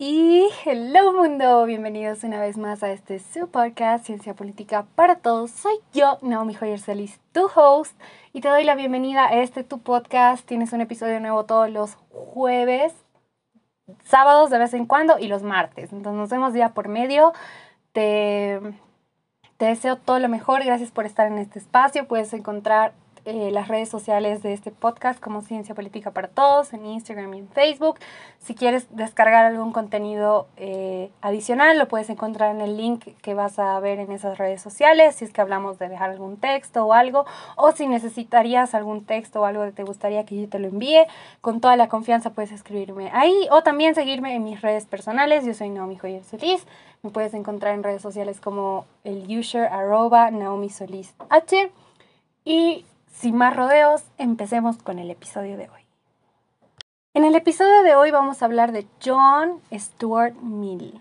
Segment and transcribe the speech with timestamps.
[0.00, 5.50] Y hello mundo, bienvenidos una vez más a este su podcast Ciencia Política para Todos.
[5.50, 7.98] Soy yo, Naomi Joyer Celis, tu host,
[8.32, 10.46] y te doy la bienvenida a este tu podcast.
[10.46, 12.94] Tienes un episodio nuevo todos los jueves,
[14.04, 15.92] sábados de vez en cuando y los martes.
[15.92, 17.32] Entonces nos vemos día por medio.
[17.90, 18.60] Te,
[19.56, 22.06] te deseo todo lo mejor, gracias por estar en este espacio.
[22.06, 22.92] Puedes encontrar
[23.28, 27.38] eh, las redes sociales de este podcast como Ciencia Política para Todos, en Instagram y
[27.40, 27.98] en Facebook.
[28.38, 33.58] Si quieres descargar algún contenido eh, adicional, lo puedes encontrar en el link que vas
[33.58, 36.94] a ver en esas redes sociales, si es que hablamos de dejar algún texto o
[36.94, 40.68] algo, o si necesitarías algún texto o algo que te gustaría que yo te lo
[40.68, 41.06] envíe,
[41.42, 45.44] con toda la confianza puedes escribirme ahí, o también seguirme en mis redes personales.
[45.44, 46.66] Yo soy Naomi Joyer Solís.
[47.02, 49.28] Me puedes encontrar en redes sociales como el
[49.70, 51.70] arroba Naomi Solís H.
[52.46, 55.86] Y sin más rodeos, empecemos con el episodio de hoy.
[57.14, 61.00] En el episodio de hoy vamos a hablar de John Stuart Mill,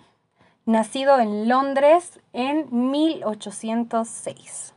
[0.66, 4.74] nacido en Londres en 1806.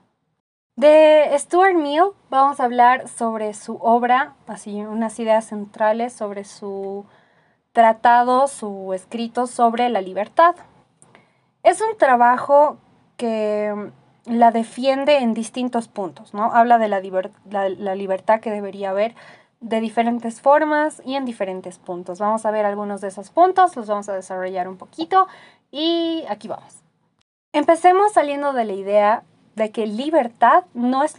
[0.77, 7.07] De Stuart Mill vamos a hablar sobre su obra, así unas ideas centrales sobre su
[7.73, 10.57] tratado, su escrito sobre la libertad.
[11.63, 12.79] Es un trabajo
[13.17, 13.93] que
[14.31, 16.53] la defiende en distintos puntos, ¿no?
[16.53, 17.01] Habla de la,
[17.51, 19.17] la, libertad que debería haber
[19.61, 22.21] de diferentes formas y en diferentes puntos.
[22.21, 25.27] Vamos a ver algunos de esos puntos, los vamos a desarrollar un poquito
[25.73, 26.83] y aquí vamos.
[27.53, 29.23] Empecemos saliendo de la idea
[29.57, 31.17] de que libertad no es,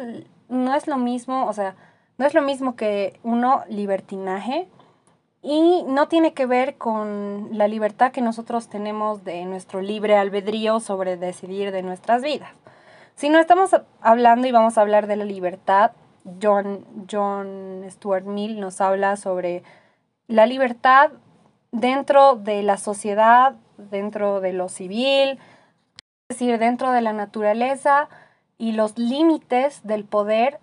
[0.48, 1.75] no es lo mismo, o sea,
[2.18, 4.70] no es lo mismo que uno libertinaje
[5.42, 10.80] y no tiene que ver con la libertad que nosotros tenemos de nuestro libre albedrío
[10.80, 12.52] sobre decidir de nuestras vidas.
[13.22, 13.70] Si no estamos
[14.02, 15.92] hablando y vamos a hablar de la libertad,
[16.42, 19.62] John, John Stuart Mill nos habla sobre
[20.26, 21.12] la libertad
[21.72, 25.38] dentro de la sociedad, dentro de lo civil,
[26.30, 28.10] es decir, dentro de la naturaleza
[28.58, 30.60] y los límites del poder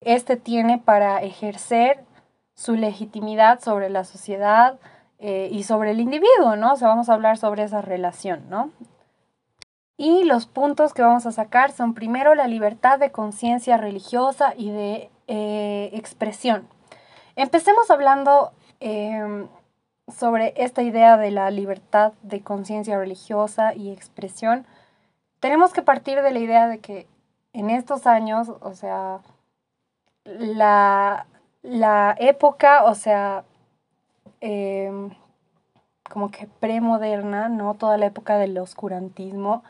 [0.00, 2.04] este tiene para ejercer
[2.56, 4.80] su legitimidad sobre la sociedad
[5.20, 6.72] eh, y sobre el individuo, ¿no?
[6.72, 8.72] O sea, vamos a hablar sobre esa relación, ¿no?
[10.00, 14.70] Y los puntos que vamos a sacar son primero la libertad de conciencia religiosa y
[14.70, 16.68] de eh, expresión.
[17.34, 19.48] Empecemos hablando em,
[20.06, 24.66] sobre esta idea de la libertad de conciencia religiosa y expresión.
[25.40, 27.08] Tenemos que partir de la idea de que
[27.52, 29.18] en estos años, o sea,
[30.24, 31.26] la,
[32.20, 33.42] época, o sea,
[34.40, 35.10] em,
[36.08, 37.74] como que premoderna, ¿no?
[37.74, 39.64] Toda la época del oscurantismo,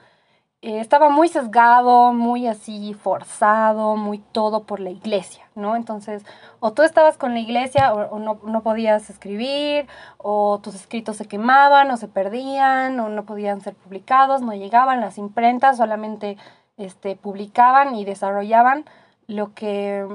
[0.61, 5.77] eh, estaba muy sesgado, muy así forzado, muy todo por la iglesia, ¿no?
[5.77, 6.25] Entonces,
[6.59, 9.87] o tú estabas con la iglesia o, no, no, podías escribir,
[10.19, 15.01] o tus escritos se quemaban o se perdían, o no podían ser publicados, no llegaban
[15.01, 16.37] las imprentas, solamente
[16.77, 18.85] este, publicaban y desarrollaban
[19.29, 20.07] lo que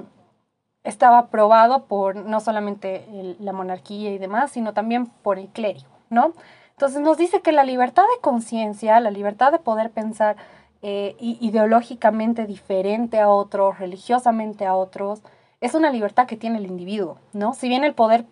[0.83, 3.07] estaba aprobado por no solamente
[3.39, 6.33] la monarquía y demás, sino también por el clérigo, ¿no?
[6.73, 10.35] Entonces nos dice que la libertad de conciencia, la libertad de poder pensar
[10.81, 15.21] eh, ideológicamente diferente a otros, religiosamente a otros,
[15.61, 17.53] es una libertad que tiene el individuo, ¿no?
[17.53, 18.25] Si bien el poder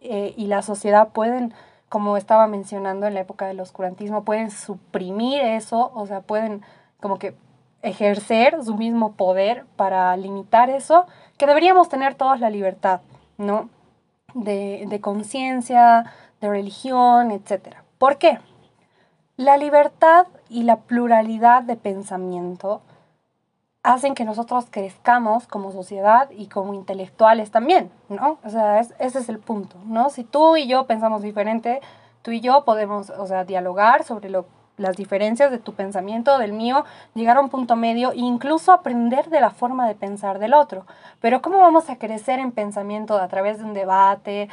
[0.00, 1.52] eh, y la sociedad pueden,
[1.90, 6.62] como estaba mencionando en la época del oscurantismo, pueden suprimir eso, o sea, pueden
[7.00, 7.34] como que
[7.82, 11.04] ejercer su mismo poder para limitar eso,
[11.36, 13.02] que deberíamos tener todos la libertad,
[13.36, 13.68] ¿no?
[14.32, 16.10] De, de conciencia,
[16.40, 17.84] de religión, etcétera.
[17.98, 18.38] ¿Por qué?
[19.36, 22.80] La libertad y la pluralidad de pensamiento
[23.82, 28.38] hacen que nosotros crezcamos como sociedad y como intelectuales también, ¿no?
[28.44, 30.10] O sea, ese es el punto, ¿no?
[30.10, 31.80] Si tú y yo pensamos diferente,
[32.22, 34.30] tú y yo podemos, o sea, dialogar sobre
[34.76, 36.84] las diferencias de tu pensamiento, del mío,
[37.14, 40.84] llegar a un punto medio e incluso aprender de la forma de pensar del otro.
[41.20, 44.48] Pero ¿cómo vamos a crecer en pensamiento a través de un debate,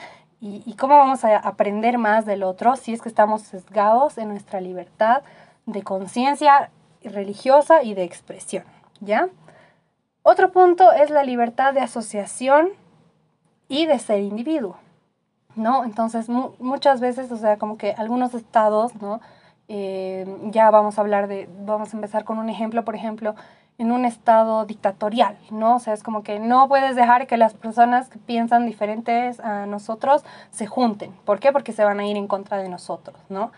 [0.45, 4.61] y, cómo vamos a aprender más del otro si es que estamos sesgados en nuestra
[4.61, 5.23] libertad
[5.65, 6.69] de conciencia
[7.03, 8.63] religiosa y de expresión,
[8.99, 9.29] ¿ya?
[10.21, 12.69] Otro punto es la libertad de asociación
[13.67, 14.77] y de ser individuo,
[15.55, 15.83] ¿no?
[15.83, 19.21] Entonces, muchas veces, o sea, como que algunos estados, ¿no?
[19.67, 23.35] Eh, ya vamos a hablar de, vamos a empezar con un ejemplo, por ejemplo,
[23.77, 25.75] en un estado dictatorial, ¿no?
[25.75, 29.65] O sea, es como que no puedes dejar que las personas que piensan diferentes a
[29.65, 31.11] nosotros se junten.
[31.25, 31.51] ¿Por qué?
[31.51, 33.51] Porque se van a ir en contra de nosotros, ¿no?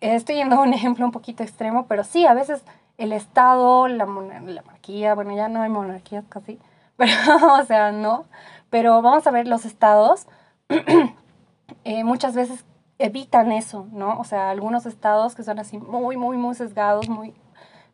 [0.00, 2.64] Estoy yendo a un ejemplo un poquito extremo, pero sí, a veces
[2.96, 6.58] el Estado, la, la monarquía, bueno, ya no hay monarquías casi,
[6.96, 7.12] pero,
[7.60, 8.26] o sea, no.
[8.68, 10.28] Pero vamos a ver los estados
[11.84, 12.64] eh, muchas veces
[12.98, 14.18] evitan eso, ¿no?
[14.20, 17.34] O sea, algunos estados que son así muy, muy, muy sesgados, muy,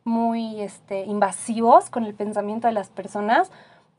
[0.07, 3.51] muy este, invasivos con el pensamiento de las personas,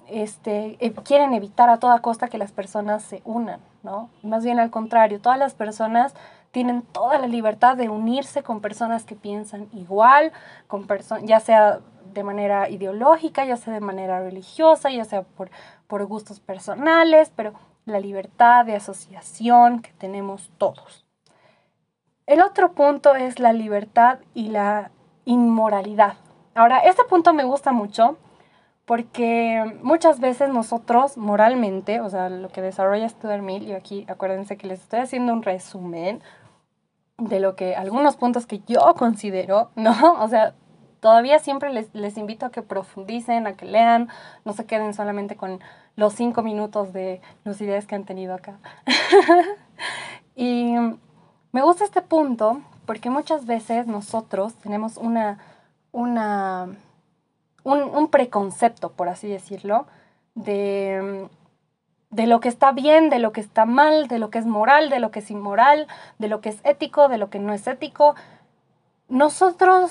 [0.09, 4.09] este, eh, quieren evitar a toda costa que las personas se unan, ¿no?
[4.23, 6.15] Más bien al contrario, todas las personas
[6.51, 10.33] tienen toda la libertad de unirse con personas que piensan igual,
[10.67, 10.87] con
[11.25, 11.81] ya sea
[12.15, 15.51] de manera ideológica, ya sea de manera religiosa, ya sea por,
[15.87, 17.53] por gustos personales, pero
[17.85, 21.05] la libertad de asociación que tenemos todos.
[22.27, 24.91] El otro punto es la libertad y la
[25.29, 26.15] inmoralidad.
[26.55, 28.17] Ahora, este punto me gusta mucho
[28.87, 34.57] porque muchas veces nosotros moralmente, o sea, lo que desarrolla Stuart Mill, y aquí acuérdense
[34.57, 36.23] que les estoy haciendo un resumen
[37.19, 40.15] de lo que algunos puntos que yo considero, ¿no?
[40.23, 40.55] O sea,
[41.01, 44.09] todavía siempre les, les invito a que profundicen, a que lean,
[44.47, 45.61] no se queden solamente con
[45.97, 48.59] los cinco minutos de lucidez que han tenido acá.
[50.35, 50.75] y
[51.53, 55.37] me gusta este punto porque muchas veces nosotros tenemos una,
[55.93, 56.69] una,
[57.63, 59.87] un, un preconcepto, por así decirlo,
[60.35, 61.29] de,
[62.09, 64.89] de lo que está bien, de lo que está mal, de lo que es moral,
[64.89, 65.87] de lo que es inmoral,
[66.19, 68.15] de lo que es ético, de lo que no es ético.
[69.11, 69.91] Nosotros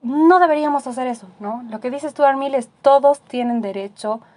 [0.00, 1.62] no deberíamos hacer eso, ¿no?
[1.68, 4.33] Lo que dice Stuart Mill es todos tienen derecho a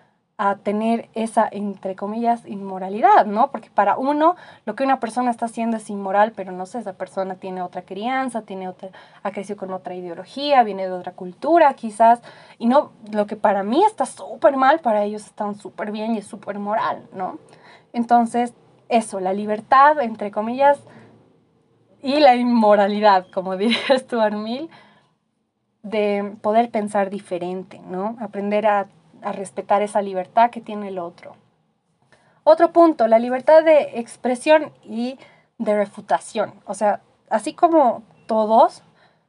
[0.58, 3.50] tener esa, entre comillas, inmoralidad, ¿no?
[3.50, 4.36] Porque para uno,
[4.66, 7.82] lo que una persona está haciendo es inmoral, pero no sé, esa persona tiene otra
[7.82, 8.90] crianza, tiene otra,
[9.24, 12.22] ha crecido con otra ideología, viene de otra cultura quizás,
[12.60, 16.20] y no, lo que para mí está súper mal, para ellos está súper bien y
[16.20, 17.40] es súper moral, ¿no?
[17.92, 18.54] Entonces,
[18.90, 20.80] eso, la libertad, entre comillas,
[22.04, 24.70] y la inmoralidad, como diría Stuart Mill,
[25.82, 28.18] de poder pensar diferente, ¿no?
[28.20, 28.88] Aprender a,
[29.32, 31.36] respetar esa libertad que tiene el otro.
[32.44, 35.20] Otro punto, la libertad de expresión y
[35.58, 36.54] de refutación.
[36.66, 38.84] O sea, así como todos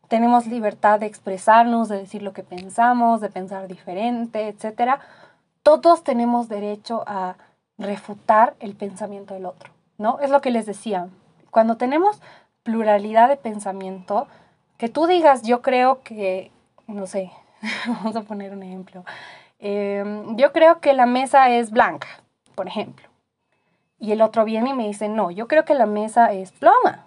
[0.08, 5.00] tenemos libertad de expresarnos, de decir lo que pensamos, de pensar diferente, etc.,
[5.62, 7.36] todos tenemos derecho a
[7.76, 10.18] refutar el pensamiento del otro, ¿no?
[10.20, 11.08] Es lo que les decía.
[11.50, 12.20] Cuando tenemos
[12.62, 14.28] pluralidad de pensamiento,
[14.78, 16.50] que tú digas, yo creo que,
[16.86, 17.30] no sé,
[17.86, 19.04] vamos a poner un ejemplo.
[19.58, 22.08] Em, yo creo que la mesa es blanca,
[22.54, 23.08] por ejemplo.
[23.98, 27.06] Y el otro viene y me dice, no, yo creo que la mesa es ploma.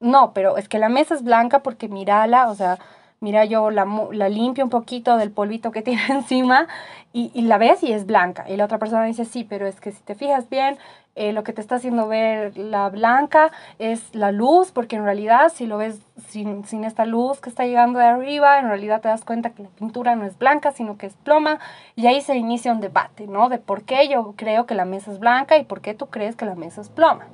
[0.00, 2.78] No, pero es que la mesa es blanca porque mírala, o sea,
[3.20, 6.66] mira yo la, la limpio un poquito del polvito que tiene encima
[7.12, 8.44] y, y, la ves y es blanca.
[8.48, 10.78] Y la otra persona dice, sí, pero es que si te fijas bien,
[11.16, 13.50] eh, lo que te está haciendo ver la blanca
[13.80, 17.66] es la luz, porque en realidad si lo ves sin, sin, esta luz que está
[17.66, 20.96] llegando de arriba, en realidad te das cuenta que la pintura no es blanca, sino
[20.96, 21.58] que es ploma,
[21.96, 23.48] y ahí se inicia un debate, ¿no?
[23.48, 26.36] De por qué yo creo que la mesa es blanca y por qué tú crees
[26.36, 27.26] que la mesa es ploma.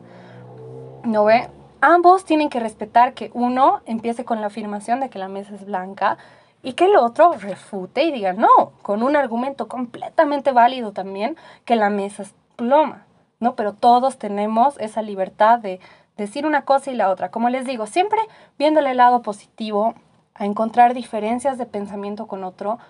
[1.04, 1.48] ¿No ve?
[1.88, 5.64] Ambos tienen que respetar que uno empiece con la afirmación de que la mesa es
[5.64, 6.18] blanca
[6.64, 11.76] y que el otro refute y diga no, con un argumento completamente válido también, que
[11.76, 13.06] la mesa es ploma.
[13.38, 13.54] ¿no?
[13.54, 15.78] Pero todos tenemos esa libertad de
[16.16, 17.30] decir una cosa y la otra.
[17.30, 18.18] Como les digo, siempre
[18.58, 19.94] viéndole el lado positivo,
[20.34, 22.80] a encontrar diferencias de pensamiento con otro,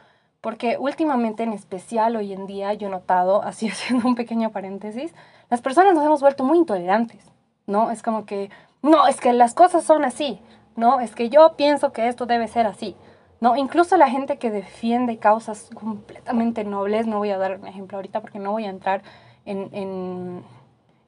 [0.40, 5.14] porque últimamente en especial hoy en día yo he notado, así haciendo un pequeño paréntesis,
[5.50, 7.22] las personas nos hemos vuelto muy intolerantes,
[7.66, 7.90] ¿no?
[7.90, 8.48] Es como que,
[8.82, 10.40] no, es que las cosas son así,
[10.76, 11.00] ¿no?
[11.00, 12.96] Es que yo pienso que esto debe ser así.
[13.40, 13.56] ¿no?
[13.56, 18.20] Incluso la gente que defiende causas completamente nobles, no voy a dar un ejemplo ahorita
[18.20, 19.02] porque no voy a entrar
[19.44, 20.42] en,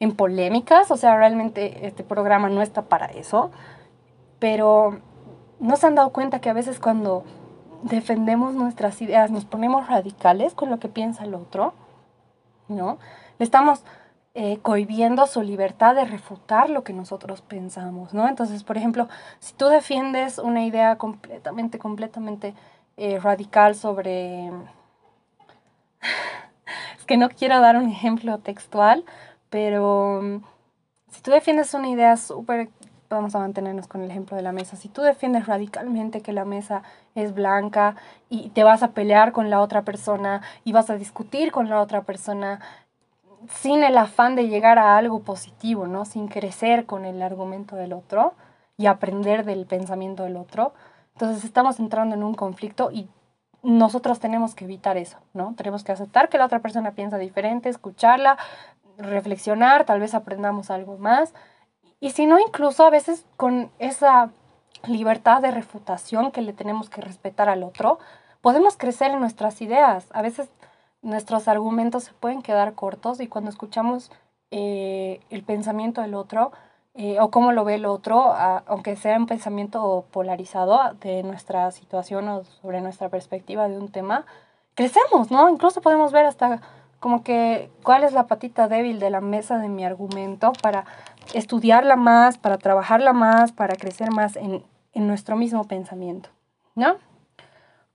[0.01, 3.51] en, polémicas, o sea, realmente este programa no está para eso,
[4.39, 5.01] pero
[5.59, 7.25] no se han dado cuenta que a veces cuando
[7.83, 11.75] defendemos nuestras ideas nos ponemos radicales con lo que piensa el otro,
[12.69, 12.99] ¿no?
[13.39, 13.85] Estamos
[14.41, 18.29] eh, cohibiendo su libertad de refutar lo que nosotros pensamos, ¿no?
[18.29, 19.09] Entonces, por ejemplo,
[19.41, 22.55] si tú defiendes una idea completamente, completamente
[22.97, 24.53] eh, radical sobre
[27.09, 29.05] que no quiero dar un ejemplo textual,
[29.51, 30.45] pero mm,
[31.11, 32.69] si tú defiendes una idea súper,
[33.11, 36.45] vamos a mantenernos con el ejemplo de la mesa, si tú defiendes radicalmente que la
[36.45, 36.85] mesa
[37.17, 37.97] es blanca
[38.29, 41.81] y te vas a pelear con la otra persona y vas a discutir con la
[41.81, 42.61] otra persona
[43.51, 46.05] sin el afán de llegar a algo positivo, ¿no?
[46.05, 48.35] Sin crecer con el argumento del otro
[48.77, 50.73] y aprender del pensamiento del otro.
[51.15, 53.09] Entonces estamos entrando en un conflicto y
[53.63, 55.55] nosotros tenemos que evitar eso, ¿no?
[55.57, 58.39] Tenemos que aceptar que la otra persona piensa diferente, escucharla,
[58.97, 61.35] reflexionar, tal vez aprendamos algo más.
[62.01, 64.31] Y si no, incluso a veces con esa
[64.87, 67.99] libertad de refutación que le tenemos que respetar al otro,
[68.41, 70.07] podemos crecer en nuestras ideas.
[70.13, 70.49] A veces
[71.03, 74.11] nuestros argumentos se pueden quedar cortos y cuando escuchamos
[74.51, 76.53] eh, el pensamiento del otro
[76.95, 78.33] eh, o cómo lo ve el otro,
[78.67, 84.27] aunque sea un pensamiento polarizado de nuestra situación o sobre nuestra perspectiva de un tema,
[84.75, 85.49] crecemos, ¿no?
[85.49, 86.61] Incluso podemos ver hasta
[86.99, 90.87] como que cuál es la patita débil de la mesa de mi argumento para
[91.35, 96.31] estudiarla más, para trabajarla más, para crecer más en, en nuestro mismo pensamiento,
[96.75, 96.97] ¿no?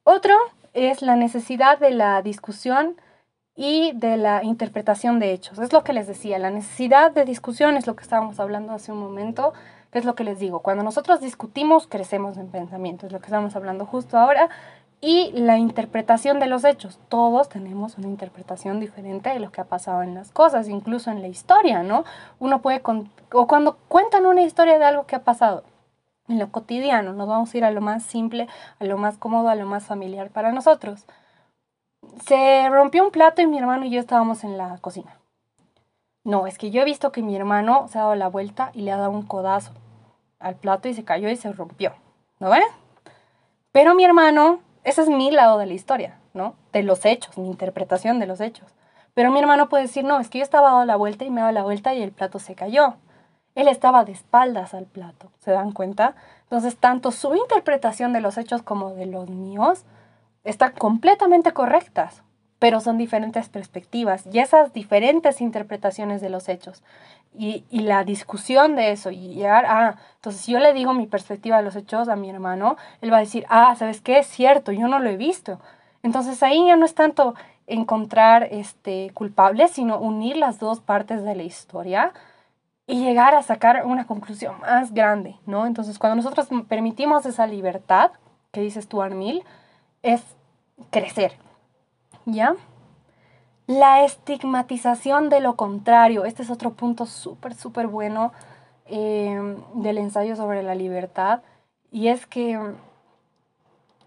[0.05, 0.33] Otro
[0.73, 2.97] es la necesidad de la discusión
[3.55, 5.59] y de la interpretación de hechos.
[5.59, 8.91] Es lo que les decía, la necesidad de discusión es lo que estábamos hablando hace
[8.91, 9.53] un momento,
[9.91, 10.61] es lo que les digo.
[10.61, 14.49] Cuando nosotros discutimos, crecemos en pensamiento, es lo que estamos hablando justo ahora.
[15.01, 16.97] Y la interpretación de los hechos.
[17.09, 21.21] Todos tenemos una interpretación diferente de lo que ha pasado en las cosas, incluso en
[21.21, 22.05] la historia, ¿no?
[22.39, 22.81] Uno puede,
[23.33, 25.65] o cuando cuentan una historia de algo que ha pasado,
[26.27, 28.47] en lo cotidiano, nos vamos a ir a lo más simple,
[28.79, 31.05] a lo más cómodo, a lo más familiar para nosotros
[32.25, 35.17] se rompió un plato y mi hermano y yo estábamos en la cocina.
[36.23, 38.81] No, es que yo he visto que mi hermano se ha dado la vuelta y
[38.81, 39.73] le ha dado un codazo
[40.39, 41.93] al plato y se cayó y se rompió.
[42.39, 42.63] ¿No ven?
[43.71, 46.55] Pero mi hermano, ese es mi lado de la historia, ¿no?
[46.71, 48.73] De los hechos, mi interpretación de los hechos.
[49.13, 51.41] Pero mi hermano puede decir, no, es que yo estaba dando la vuelta y me
[51.41, 52.95] ha dado la vuelta y el plato se cayó.
[53.55, 56.15] Él estaba de espaldas al plato, ¿se dan cuenta?
[56.43, 59.85] Entonces, tanto su interpretación de los hechos como de los míos
[60.43, 62.23] están completamente correctas,
[62.59, 66.81] pero son diferentes perspectivas y esas diferentes interpretaciones de los hechos
[67.35, 71.57] y, la discusión de eso y llegar a, entonces si yo le digo mi perspectiva
[71.57, 74.19] de los hechos a mi hermano, él va a decir, ah, ¿sabes qué?
[74.19, 75.59] Es cierto, yo no lo he visto.
[76.03, 81.35] Entonces ahí ya no es tanto encontrar este, culpables, sino unir las dos partes de
[81.35, 82.13] la historia
[82.85, 85.65] y llegar a sacar una conclusión más grande, ¿no?
[85.65, 88.11] Entonces cuando nosotros permitimos esa libertad,
[88.51, 89.43] que dices tú, Armil,
[90.01, 90.21] es
[90.91, 91.33] crecer.
[92.25, 92.55] ¿Ya?
[93.67, 96.25] La estigmatización de lo contrario.
[96.25, 98.33] Este es otro punto súper, súper bueno
[98.85, 101.41] eh, del ensayo sobre la libertad.
[101.91, 102.59] Y es que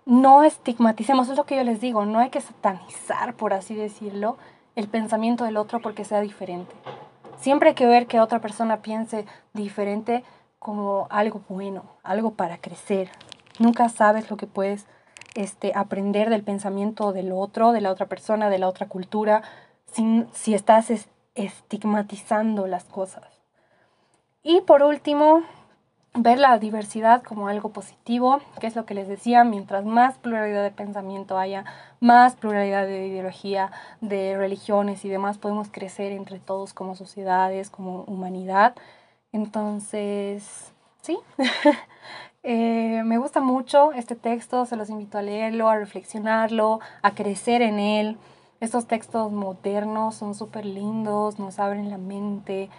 [0.05, 4.39] no estigmaticemos, es lo que yo les digo, no hay que satanizar, por así decirlo,
[4.77, 6.73] el pensamiento del otro porque sea diferente.
[7.39, 10.25] Siempre hay que ver que otra persona piense diferente
[10.59, 13.11] como algo bueno, algo para crecer.
[13.59, 14.87] Nunca sabes lo que puedes
[15.35, 19.43] este, aprender del pensamiento del otro, de la otra persona, de la otra cultura,
[19.87, 20.91] sin, si estás
[21.35, 23.25] estigmatizando las cosas.
[24.43, 25.43] Y por último,
[26.17, 30.63] ver la diversidad como algo positivo, que es lo que les decía, mientras más pluralidad
[30.63, 31.65] de pensamiento haya,
[32.01, 33.71] más pluralidad de ideología,
[34.01, 38.75] de religiones y demás, podemos crecer entre todos como sociedades, como humanidad.
[39.33, 41.19] Entonces, sí,
[42.49, 47.61] Eh, me gusta mucho este texto, se los invito a leerlo, a reflexionarlo, a crecer
[47.61, 48.19] en él.
[48.61, 52.71] Estos textos modernos son súper lindos, nos abren la mente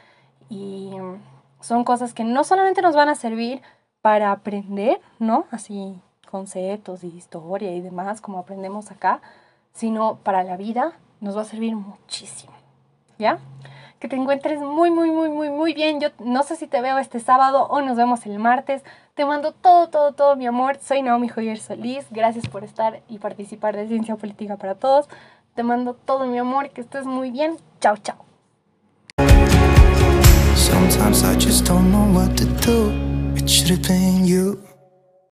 [0.49, 0.91] y
[1.59, 3.61] son cosas que no solamente nos van a servir
[4.01, 5.45] para aprender, ¿no?
[5.51, 5.99] Así
[6.29, 9.21] conceptos y historia y demás, como aprendemos acá,
[9.73, 12.53] sino para la vida nos va a servir muchísimo,
[13.17, 13.39] ¿ya?
[13.99, 15.99] Que te encuentres muy, muy, muy, muy, muy bien.
[15.99, 18.83] Yo no sé si te veo este sábado o nos vemos el martes.
[19.15, 20.77] Te mando todo, todo, todo mi amor.
[20.79, 22.05] Soy Naomi Joyer Solís.
[22.11, 25.09] Gracias por estar y participar de Ciencia Política para Todos.
[25.55, 26.69] Te mando todo mi amor.
[26.69, 27.57] Que estés muy bien.
[27.79, 28.26] Chao, chao.
[30.77, 32.91] Sometimes I just don't know what to do.
[33.35, 34.66] It should have been you.